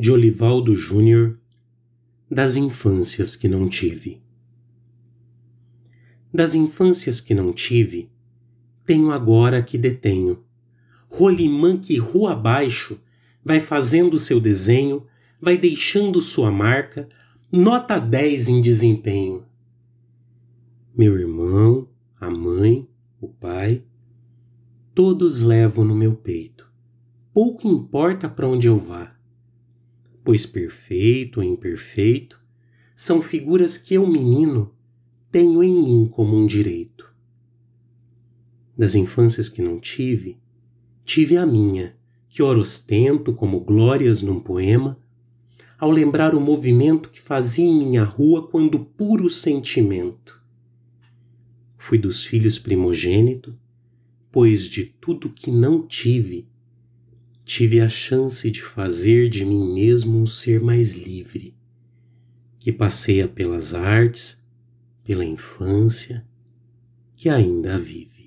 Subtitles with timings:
[0.00, 1.38] de Olivaldo Júnior,
[2.30, 4.22] das infâncias que não tive.
[6.32, 8.10] Das infâncias que não tive,
[8.86, 10.42] tenho agora que detenho.
[11.06, 12.98] Rolimã que rua abaixo
[13.44, 15.06] vai fazendo seu desenho,
[15.38, 17.06] vai deixando sua marca,
[17.52, 19.44] nota 10 em desempenho.
[20.96, 21.86] Meu irmão,
[22.18, 22.88] a mãe,
[23.20, 23.84] o pai,
[24.94, 26.66] todos levo no meu peito.
[27.34, 29.19] Pouco importa para onde eu vá,
[30.30, 32.40] pois perfeito ou imperfeito
[32.94, 34.72] são figuras que eu, menino,
[35.28, 37.12] tenho em mim como um direito.
[38.78, 40.38] Das infâncias que não tive,
[41.04, 41.96] tive a minha,
[42.28, 44.96] que ora ostento como glórias num poema,
[45.76, 50.40] ao lembrar o movimento que fazia em minha rua quando puro sentimento
[51.76, 53.58] Fui dos filhos primogênito,
[54.30, 56.46] pois de tudo que não tive,
[57.44, 61.54] tive a chance de fazer de mim mesmo um ser mais livre,
[62.58, 64.44] que passeia pelas artes,
[65.02, 66.26] pela infância,
[67.16, 68.19] que ainda vive.